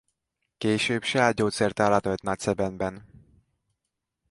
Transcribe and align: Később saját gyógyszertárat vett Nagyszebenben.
Később 0.57 1.03
saját 1.03 1.33
gyógyszertárat 1.35 2.03
vett 2.05 2.21
Nagyszebenben. 2.21 3.05